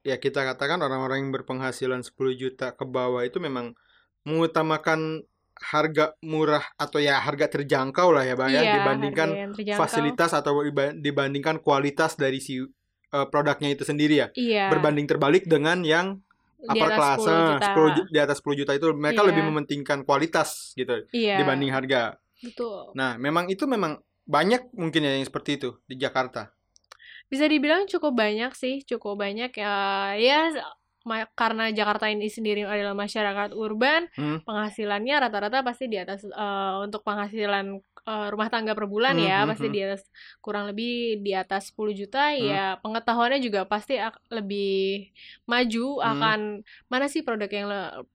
ya 0.02 0.18
kita 0.18 0.42
katakan 0.42 0.82
orang-orang 0.82 1.22
yang 1.22 1.32
berpenghasilan 1.32 2.02
10 2.02 2.34
juta 2.34 2.74
ke 2.74 2.86
bawah 2.90 3.22
itu 3.22 3.38
memang 3.38 3.78
mengutamakan 4.26 5.26
harga 5.62 6.18
murah 6.25 6.65
atau 6.75 6.98
ya 6.98 7.22
harga 7.22 7.46
terjangkau 7.48 8.10
lah 8.10 8.25
ya 8.25 8.34
Bang 8.34 8.50
ya 8.50 8.62
Iya, 8.62 8.74
dibandingkan 8.82 9.30
fasilitas 9.77 10.34
atau 10.34 10.65
iba- 10.65 10.91
dibandingkan 10.91 11.62
kualitas 11.62 12.18
dari 12.18 12.41
si 12.41 12.58
uh, 12.60 12.68
produknya 13.30 13.70
itu 13.72 13.86
sendiri 13.86 14.15
ya. 14.18 14.27
Iya, 14.34 14.74
Berbanding 14.74 15.06
terbalik 15.06 15.46
dengan 15.46 15.86
yang 15.86 16.18
di 16.62 16.77
upper 16.77 16.89
class 16.94 17.18
10 17.18 17.30
ah, 17.30 17.48
juta. 17.53 17.68
10 17.74 17.96
ju- 17.98 18.08
di 18.10 18.20
atas 18.22 18.38
10 18.41 18.58
juta 18.58 18.72
itu 18.74 18.88
mereka 18.94 19.22
Iya. 19.22 19.30
lebih 19.34 19.44
mementingkan 19.50 20.00
kualitas 20.01 20.74
gitu 20.74 21.06
Iya, 21.13 21.41
dibanding 21.41 21.70
harga. 21.70 22.18
betul. 22.41 22.94
Nah, 22.98 23.18
memang 23.18 23.50
itu 23.50 23.65
memang 23.65 23.98
banyak 24.25 24.70
mungkin 24.74 25.01
ya 25.06 25.13
yang 25.18 25.25
seperti 25.25 25.58
itu 25.62 25.77
di 25.86 25.98
Jakarta. 25.98 26.53
Bisa 27.30 27.48
dibilang 27.48 27.88
cukup 27.88 28.12
banyak 28.13 28.51
sih, 28.53 28.84
cukup 28.84 29.22
banyak 29.22 29.56
ya. 29.56 29.74
Ya 30.18 30.39
ma- 30.51 30.68
karena 31.34 31.74
Jakarta 31.74 32.05
ini 32.08 32.29
sendiri 32.29 32.62
adalah 32.62 32.93
masyarakat 32.93 33.58
urban, 33.58 34.05
Hmm. 34.13 34.39
penghasilannya 34.46 35.15
rata-rata 35.17 35.65
pasti 35.65 35.89
di 35.89 35.98
atas 35.98 36.22
eh, 36.25 36.74
untuk 36.86 37.01
penghasilan 37.01 37.81
eh, 38.01 38.27
rumah 38.34 38.50
tangga 38.50 38.74
per 38.74 38.86
bulan 38.89 39.17
Hmm, 39.17 39.25
ya, 39.25 39.38
hmm, 39.41 39.50
pasti 39.53 39.67
hmm. 39.70 39.75
di 39.75 39.79
atas 39.86 40.01
kurang 40.41 40.65
lebih 40.70 41.22
di 41.22 41.31
atas 41.38 41.70
10 41.74 41.93
juta 41.93 42.34
ya 42.34 42.77
pengetahuannya 42.81 43.39
juga 43.41 43.65
pasti 43.65 43.98
lebih 44.29 45.10
maju 45.46 45.86
Hmm. 46.01 46.10
akan 46.13 46.39
mana 46.89 47.05
sih 47.10 47.22
produk 47.22 47.50
yang 47.50 47.67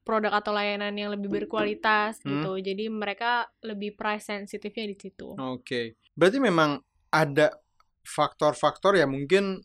produk 0.02 0.32
atau 0.38 0.50
layanan 0.54 0.94
yang 0.94 1.10
lebih 1.14 1.30
berkualitas 1.30 2.22
Hmm. 2.22 2.42
gitu. 2.42 2.52
Jadi 2.62 2.86
mereka 2.90 3.46
lebih 3.62 3.94
price 3.94 4.26
sensitifnya 4.30 4.86
di 4.90 4.96
situ. 4.98 5.34
Oke. 5.38 5.98
Berarti 6.14 6.38
memang 6.42 6.82
ada 7.10 7.50
faktor-faktor 8.06 8.94
ya 8.94 9.06
mungkin 9.06 9.58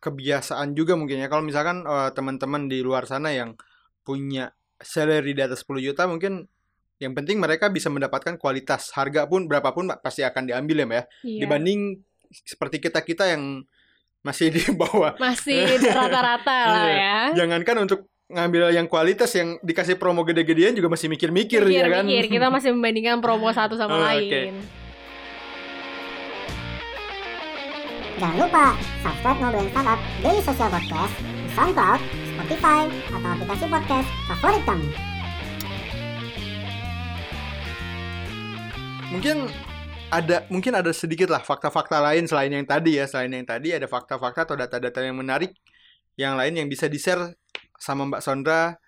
kebiasaan 0.00 0.72
juga 0.72 0.96
mungkin 0.96 1.20
ya. 1.20 1.28
Kalau 1.28 1.44
misalkan 1.44 1.84
eh, 1.84 2.10
teman-teman 2.10 2.66
di 2.66 2.80
luar 2.80 3.04
sana 3.04 3.30
yang 3.30 3.54
punya 4.00 4.50
salary 4.80 5.36
di 5.36 5.42
atas 5.44 5.62
10 5.62 5.76
juta 5.84 6.08
mungkin 6.08 6.48
yang 6.96 7.12
penting 7.12 7.40
mereka 7.40 7.68
bisa 7.68 7.88
mendapatkan 7.88 8.36
kualitas 8.36 8.92
harga 8.92 9.24
pun 9.24 9.44
berapapun 9.44 9.88
pasti 10.00 10.20
akan 10.20 10.48
diambil 10.48 10.84
ya 10.84 10.86
Mbak 10.88 10.96
ya. 10.96 11.04
Iya. 11.24 11.40
Dibanding 11.44 11.80
seperti 12.30 12.76
kita-kita 12.78 13.24
yang 13.28 13.64
masih 14.20 14.52
di 14.52 14.60
bawah. 14.76 15.16
Masih 15.16 15.80
rata-rata 15.80 16.58
lah 16.68 16.84
Iya. 16.84 16.96
ya. 16.96 17.18
Jangankan 17.44 17.76
untuk 17.84 18.00
ngambil 18.30 18.70
yang 18.70 18.86
kualitas 18.86 19.32
yang 19.34 19.58
dikasih 19.58 19.98
promo 19.98 20.22
gede-gedean 20.22 20.76
juga 20.76 20.86
masih 20.86 21.10
mikir-mikir 21.10 21.66
ya 21.66 21.88
kan. 21.90 22.06
Mikir-mikir, 22.06 22.24
kita 22.30 22.46
masih 22.46 22.70
membandingkan 22.76 23.18
promo 23.18 23.50
satu 23.50 23.74
sama 23.74 23.96
Oh, 23.98 24.04
lain. 24.06 24.54
Jangan 28.20 28.36
lupa 28.36 28.76
subscribe 29.00 29.38
Ngobrolin 29.40 29.70
Startup 29.72 30.00
Daily 30.20 30.42
Social 30.44 30.68
Podcast 30.68 31.14
di 31.24 31.48
SoundCloud, 31.56 32.00
Spotify, 32.36 32.80
atau 33.16 33.28
aplikasi 33.32 33.64
podcast 33.72 34.08
favorit 34.28 34.62
kamu. 34.68 34.88
mungkin 39.10 39.36
ada 40.10 40.46
mungkin 40.50 40.72
ada 40.74 40.90
sedikit 40.94 41.30
lah 41.30 41.42
fakta-fakta 41.42 41.98
lain 41.98 42.30
selain 42.30 42.50
yang 42.50 42.66
tadi 42.66 42.98
ya 42.98 43.10
selain 43.10 43.30
yang 43.30 43.46
tadi 43.46 43.74
ada 43.74 43.90
fakta-fakta 43.90 44.46
atau 44.46 44.56
data-data 44.58 45.02
yang 45.02 45.18
menarik 45.18 45.54
yang 46.14 46.38
lain 46.38 46.54
yang 46.54 46.70
bisa 46.70 46.86
di-share 46.86 47.34
sama 47.78 48.06
Mbak 48.06 48.22
Sondra 48.22 48.78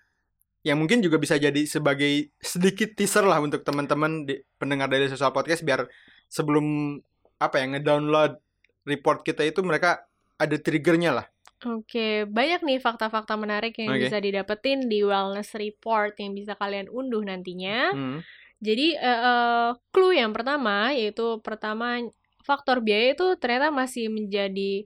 yang 0.63 0.79
mungkin 0.79 1.03
juga 1.03 1.19
bisa 1.19 1.35
jadi 1.35 1.67
sebagai 1.67 2.31
sedikit 2.39 2.95
teaser 2.95 3.27
lah 3.27 3.43
untuk 3.43 3.67
teman-teman 3.67 4.23
di 4.23 4.39
pendengar 4.55 4.87
dari 4.87 5.11
Social 5.11 5.35
Podcast 5.35 5.67
biar 5.67 5.91
sebelum 6.31 6.95
apa 7.43 7.59
ya 7.59 7.75
ngedownload 7.75 8.39
report 8.83 9.23
kita 9.23 9.43
itu 9.43 9.63
mereka 9.63 10.03
ada 10.37 10.55
triggernya 10.59 11.11
lah. 11.23 11.25
Oke, 11.63 12.27
banyak 12.27 12.59
nih 12.67 12.79
fakta-fakta 12.83 13.39
menarik 13.39 13.79
yang 13.79 13.95
Oke. 13.95 14.07
bisa 14.07 14.19
didapetin 14.19 14.91
di 14.91 14.99
wellness 14.99 15.55
report 15.55 16.19
yang 16.19 16.35
bisa 16.35 16.59
kalian 16.59 16.91
unduh 16.91 17.23
nantinya. 17.23 17.95
Hmm. 17.95 18.19
Jadi, 18.59 18.95
eh, 18.99 19.19
eh, 19.23 19.69
clue 19.91 20.15
yang 20.15 20.35
pertama 20.35 20.91
yaitu 20.91 21.39
pertama 21.39 22.03
faktor 22.43 22.83
biaya 22.83 23.15
itu 23.15 23.39
ternyata 23.39 23.71
masih 23.71 24.11
menjadi 24.11 24.83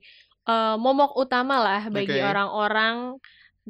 eh, 0.47 0.75
momok 0.77 1.17
utama 1.17 1.57
lah 1.57 1.81
bagi 1.89 2.21
orang-orang 2.21 3.17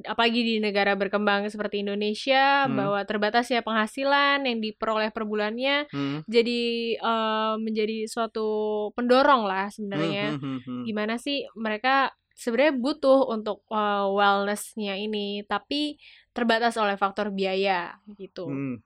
apalagi 0.06 0.46
di 0.46 0.56
negara 0.62 0.94
berkembang 0.94 1.50
seperti 1.50 1.82
Indonesia 1.82 2.70
Hmm. 2.70 2.78
bahwa 2.78 3.00
terbatasnya 3.02 3.66
penghasilan 3.66 4.46
yang 4.46 4.62
diperoleh 4.62 5.10
per 5.10 5.26
bulannya 5.26 5.90
Hmm. 5.90 6.22
jadi 6.30 6.62
eh, 7.02 7.54
menjadi 7.58 8.06
suatu 8.06 8.48
pendorong 8.94 9.50
lah 9.50 9.74
sebenarnya 9.74 10.38
Hmm, 10.38 10.42
hmm, 10.42 10.50
hmm, 10.54 10.60
hmm. 10.66 10.84
gimana 10.86 11.16
sih 11.18 11.50
mereka 11.58 12.14
sebenarnya 12.38 12.78
butuh 12.78 13.34
untuk 13.34 13.66
uh, 13.74 14.14
wellness-nya 14.14 14.94
ini 14.94 15.42
tapi 15.50 15.98
terbatas 16.38 16.78
oleh 16.78 16.94
faktor 16.94 17.34
biaya 17.34 17.98
gitu. 18.14 18.46
Hmm. 18.46 18.78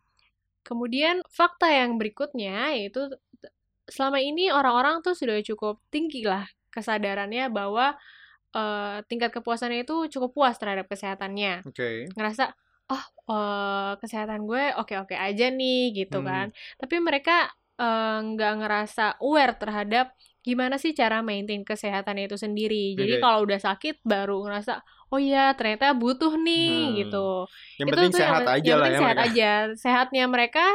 Kemudian 0.63 1.19
fakta 1.27 1.67
yang 1.67 1.99
berikutnya 1.99 2.71
yaitu 2.79 3.11
selama 3.91 4.23
ini 4.23 4.47
orang-orang 4.55 5.03
tuh 5.03 5.11
sudah 5.11 5.35
cukup 5.43 5.83
tinggi 5.91 6.23
lah 6.23 6.47
kesadarannya 6.71 7.51
bahwa 7.51 7.99
uh, 8.53 9.03
tingkat 9.05 9.31
kepuasannya 9.31 9.83
itu 9.83 10.07
cukup 10.09 10.31
puas 10.33 10.55
terhadap 10.55 10.87
kesehatannya. 10.87 11.65
Oke. 11.65 12.07
Ngerasa 12.13 12.51
oh 12.91 13.03
uh, 13.31 13.91
kesehatan 13.97 14.43
gue 14.43 14.75
oke-oke 14.75 15.15
aja 15.15 15.47
nih 15.47 15.95
gitu 15.95 16.19
Hmm. 16.19 16.27
kan. 16.27 16.47
Tapi 16.77 16.95
mereka 16.99 17.47
uh, 17.79 18.19
nggak 18.21 18.53
ngerasa 18.63 19.05
aware 19.19 19.55
terhadap 19.55 20.11
gimana 20.41 20.81
sih 20.81 20.91
cara 20.91 21.21
maintain 21.21 21.61
kesehatannya 21.61 22.25
itu 22.25 22.35
sendiri. 22.35 22.97
Jadi 22.97 23.21
kalau 23.21 23.45
udah 23.45 23.59
sakit 23.61 24.01
baru 24.01 24.41
ngerasa 24.43 24.81
oh 25.11 25.19
iya 25.21 25.51
ternyata 25.53 25.93
butuh 25.93 26.33
nih 26.35 26.71
Hmm. 26.91 26.95
gitu. 26.99 27.27
Yang 27.77 27.87
Itu 27.87 27.93
penting 27.95 28.11
tuh 28.11 28.19
sehat 28.19 28.41
yang, 28.41 28.55
aja 28.57 28.63
yang 28.65 28.79
lah 28.79 28.87
penting 28.87 28.91
ya 28.91 29.01
sehat 29.03 29.17
mereka. 29.17 29.29
aja. 29.31 29.51
Sehatnya 29.77 30.23
mereka 30.25 30.65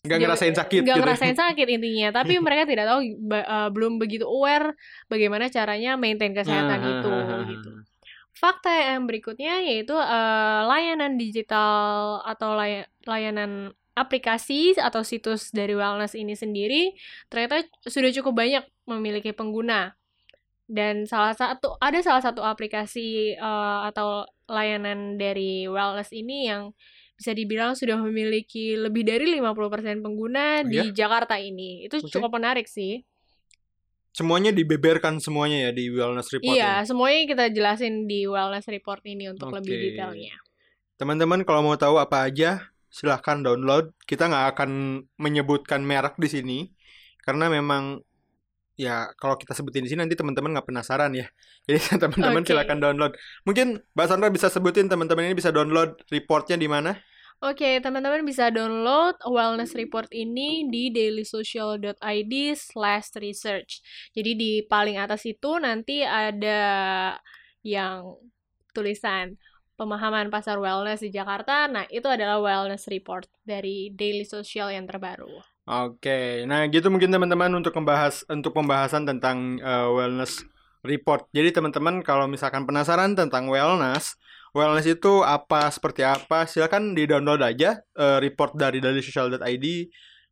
Nggak 0.00 0.18
ngerasain 0.24 0.56
sakit 0.56 0.80
nggak 0.80 0.96
gitu. 0.96 1.04
ngerasain 1.04 1.36
sakit 1.36 1.66
intinya. 1.68 2.08
Tapi 2.22 2.40
mereka 2.44 2.64
tidak 2.64 2.88
tahu 2.88 3.00
uh, 3.36 3.68
belum 3.68 4.00
begitu 4.00 4.24
aware 4.24 4.72
bagaimana 5.12 5.52
caranya 5.52 6.00
maintain 6.00 6.32
kesehatan 6.32 6.78
Ah, 6.80 6.88
itu 6.88 7.08
ah, 7.12 7.20
ah, 7.20 7.32
ah. 7.36 7.42
gitu. 7.44 7.70
Fakta 8.32 8.72
yang 8.72 9.04
berikutnya 9.04 9.60
yaitu 9.60 9.92
eh, 9.92 10.60
layanan 10.64 11.20
digital 11.20 12.24
atau 12.24 12.56
lay- 12.56 12.88
layanan 13.04 13.76
aplikasi 13.92 14.72
atau 14.80 15.04
situs 15.04 15.52
dari 15.52 15.76
wellness 15.76 16.16
ini 16.16 16.32
sendiri 16.32 16.96
ternyata 17.28 17.68
sudah 17.84 18.08
cukup 18.16 18.40
banyak 18.40 18.64
memiliki 18.88 19.36
pengguna. 19.36 19.92
Dan 20.70 21.04
salah 21.04 21.34
satu 21.36 21.76
ada 21.82 21.98
salah 22.00 22.24
satu 22.24 22.40
aplikasi 22.40 23.36
eh, 23.36 23.78
atau 23.92 24.24
layanan 24.48 25.20
dari 25.20 25.68
wellness 25.68 26.08
ini 26.16 26.48
yang 26.48 26.72
bisa 27.20 27.36
dibilang 27.36 27.76
sudah 27.76 28.00
memiliki 28.00 28.74
lebih 28.74 29.04
dari 29.04 29.28
50% 29.28 30.00
pengguna 30.00 30.64
Oh, 30.64 30.66
di 30.66 30.80
iya? 30.80 30.84
Jakarta 30.90 31.36
ini. 31.36 31.84
Itu 31.84 32.00
Oke. 32.00 32.08
cukup 32.08 32.32
menarik 32.34 32.64
sih. 32.66 33.04
semuanya 34.10 34.50
dibeberkan 34.50 35.22
semuanya 35.22 35.68
ya 35.68 35.70
di 35.70 35.86
wellness 35.86 36.34
report 36.34 36.50
Iya, 36.50 36.82
ini. 36.82 36.88
semuanya 36.88 37.20
kita 37.28 37.44
jelasin 37.54 37.94
di 38.04 38.26
wellness 38.26 38.66
report 38.66 39.06
ini 39.06 39.30
untuk 39.30 39.54
lebih 39.54 39.70
Oke. 39.70 39.82
detailnya. 39.86 40.34
Teman-teman 40.96 41.46
kalau 41.46 41.62
mau 41.62 41.78
tahu 41.78 41.96
apa 41.96 42.26
aja, 42.26 42.66
silahkan 42.90 43.38
download. 43.38 43.94
Kita 44.02 44.26
nggak 44.26 44.46
akan 44.56 44.70
menyebutkan 45.14 45.86
merek 45.86 46.18
di 46.18 46.26
sini 46.26 46.58
karena 47.22 47.46
memang 47.46 48.02
ya 48.74 49.12
kalau 49.14 49.36
kita 49.36 49.54
sebutin 49.54 49.86
di 49.86 49.92
sini 49.92 50.02
nanti 50.02 50.18
teman-teman 50.18 50.58
nggak 50.58 50.66
penasaran 50.66 51.14
ya. 51.14 51.30
Jadi 51.70 51.78
teman-teman 52.02 52.42
Oke. 52.42 52.50
silahkan 52.50 52.78
download. 52.82 53.14
Mungkin 53.46 53.78
Mbak 53.94 54.06
Sandra 54.10 54.28
bisa 54.34 54.50
sebutin 54.50 54.90
teman-teman 54.90 55.30
ini 55.30 55.38
bisa 55.38 55.54
download 55.54 56.02
reportnya 56.10 56.58
di 56.58 56.66
mana? 56.66 56.98
Oke, 57.40 57.80
teman-teman 57.80 58.20
bisa 58.20 58.52
download 58.52 59.16
wellness 59.24 59.72
report 59.72 60.12
ini 60.12 60.68
di 60.68 60.92
dailysocial.id 60.92 62.34
slash 62.52 63.16
research. 63.16 63.80
Jadi 64.12 64.36
di 64.36 64.52
paling 64.68 65.00
atas 65.00 65.24
itu 65.24 65.56
nanti 65.56 66.04
ada 66.04 66.60
yang 67.64 68.20
tulisan 68.76 69.40
pemahaman 69.80 70.28
pasar 70.28 70.60
wellness 70.60 71.00
di 71.00 71.08
Jakarta. 71.08 71.64
Nah, 71.64 71.88
itu 71.88 72.04
adalah 72.04 72.44
wellness 72.44 72.84
report 72.92 73.24
dari 73.40 73.88
Daily 73.96 74.28
Social 74.28 74.68
yang 74.68 74.84
terbaru. 74.84 75.40
Oke, 75.64 76.44
nah 76.44 76.66
gitu 76.68 76.92
mungkin 76.92 77.08
teman-teman 77.08 77.56
untuk 77.56 77.72
membahas 77.72 78.26
untuk 78.28 78.52
pembahasan 78.52 79.08
tentang 79.08 79.56
eh, 79.56 79.88
wellness 79.88 80.44
report. 80.84 81.24
Jadi 81.32 81.56
teman-teman 81.56 82.04
kalau 82.04 82.28
misalkan 82.28 82.68
penasaran 82.68 83.16
tentang 83.16 83.48
wellness, 83.48 84.18
wellness 84.56 84.86
itu 84.86 85.22
apa, 85.22 85.70
seperti 85.70 86.02
apa, 86.02 86.46
silakan 86.46 86.94
di-download 86.96 87.42
aja 87.42 87.80
eh, 87.80 88.18
report 88.22 88.58
dari 88.58 88.78
dailysocial.id. 88.82 89.66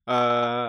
Eh, 0.08 0.68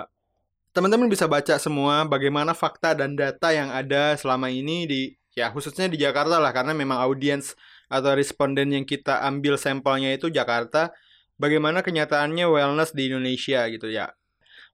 teman-teman 0.76 1.10
bisa 1.10 1.26
baca 1.26 1.58
semua 1.58 2.06
bagaimana 2.06 2.54
fakta 2.54 2.94
dan 2.94 3.18
data 3.18 3.50
yang 3.50 3.74
ada 3.74 4.14
selama 4.16 4.54
ini 4.54 4.86
di 4.86 5.02
ya 5.34 5.50
khususnya 5.50 5.90
di 5.90 5.98
Jakarta 5.98 6.38
lah 6.38 6.52
karena 6.54 6.76
memang 6.76 7.00
audiens 7.00 7.56
atau 7.90 8.14
responden 8.14 8.70
yang 8.70 8.86
kita 8.86 9.24
ambil 9.26 9.58
sampelnya 9.58 10.14
itu 10.14 10.30
Jakarta. 10.30 10.94
Bagaimana 11.40 11.80
kenyataannya 11.80 12.52
wellness 12.52 12.92
di 12.92 13.08
Indonesia 13.08 13.64
gitu 13.72 13.88
ya 13.88 14.12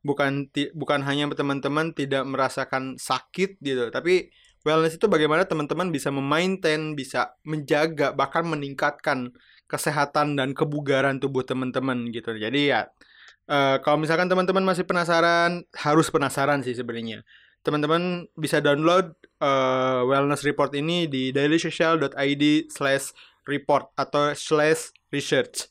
bukan 0.05 0.46
bukan 0.77 1.01
hanya 1.01 1.25
teman-teman 1.34 1.89
tidak 1.98 2.22
merasakan 2.29 3.01
sakit 3.01 3.58
gitu, 3.58 3.89
tapi 3.89 4.29
wellness 4.66 4.98
itu 4.98 5.06
bagaimana 5.06 5.46
teman-teman 5.46 5.94
bisa 5.94 6.10
memaintain, 6.10 6.98
bisa 6.98 7.38
menjaga, 7.46 8.12
bahkan 8.18 8.42
meningkatkan 8.44 9.32
kesehatan 9.70 10.36
dan 10.36 10.58
kebugaran 10.58 11.22
tubuh 11.22 11.46
teman-teman 11.46 12.10
gitu. 12.10 12.34
Jadi 12.34 12.74
ya 12.74 12.90
eh, 13.46 13.78
kalau 13.86 14.02
misalkan 14.02 14.26
teman-teman 14.28 14.66
masih 14.66 14.84
penasaran, 14.84 15.64
harus 15.78 16.10
penasaran 16.10 16.66
sih 16.66 16.74
sebenarnya. 16.74 17.22
Teman-teman 17.62 18.26
bisa 18.34 18.58
download 18.60 19.14
eh, 19.40 20.02
wellness 20.10 20.42
report 20.42 20.74
ini 20.74 21.06
di 21.06 21.30
dailysocial.id 21.30 22.74
slash 22.74 23.14
report 23.46 23.94
atau 23.94 24.34
slash 24.34 24.90
research. 25.14 25.70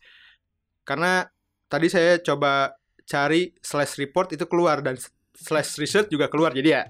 Karena 0.87 1.27
tadi 1.67 1.91
saya 1.91 2.23
coba 2.23 2.79
cari 3.05 3.53
slash 3.61 4.01
report 4.01 4.33
itu 4.33 4.47
keluar 4.49 4.81
dan 4.81 4.97
slash 5.35 5.77
research 5.83 6.09
juga 6.09 6.31
keluar. 6.31 6.55
Jadi 6.55 6.69
ya 6.71 6.89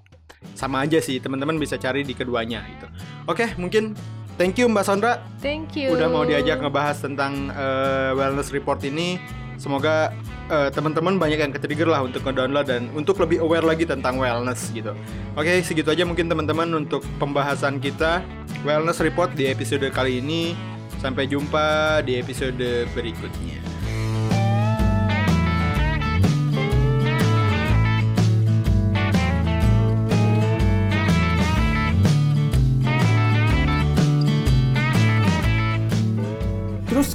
sama 0.52 0.84
aja 0.84 1.00
sih 1.00 1.18
teman-teman 1.18 1.56
bisa 1.56 1.80
cari 1.80 2.04
di 2.04 2.12
keduanya 2.12 2.60
gitu. 2.76 2.86
Oke 3.24 3.56
mungkin 3.56 3.96
thank 4.36 4.60
you 4.60 4.68
mbak 4.68 4.84
Sandra 4.84 5.24
Thank 5.40 5.80
you. 5.80 5.96
udah 5.96 6.08
mau 6.12 6.28
diajak 6.28 6.60
ngebahas 6.60 7.00
tentang 7.00 7.48
eh, 7.50 8.12
wellness 8.12 8.52
report 8.52 8.84
ini. 8.84 9.16
Semoga 9.56 10.12
eh, 10.52 10.68
teman-teman 10.74 11.16
banyak 11.16 11.40
yang 11.40 11.52
ketrigger 11.54 11.88
lah 11.88 12.04
untuk 12.04 12.20
ngedownload 12.26 12.66
dan 12.68 12.92
untuk 12.92 13.16
lebih 13.24 13.40
aware 13.40 13.64
lagi 13.64 13.88
tentang 13.88 14.20
wellness 14.20 14.68
gitu. 14.76 14.92
Oke 15.34 15.64
segitu 15.64 15.88
aja 15.88 16.04
mungkin 16.04 16.28
teman-teman 16.28 16.68
untuk 16.76 17.00
pembahasan 17.16 17.80
kita 17.80 18.20
wellness 18.62 19.00
report 19.00 19.32
di 19.32 19.48
episode 19.48 19.88
kali 19.88 20.20
ini. 20.20 20.52
Sampai 21.00 21.28
jumpa 21.28 22.00
di 22.00 22.16
episode 22.16 22.88
berikutnya 22.96 23.63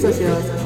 Daily 0.00 0.12
Social 0.12 0.28
Podcast. 0.28 0.57